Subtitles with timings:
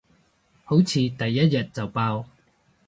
[0.65, 2.25] 好似第一日就爆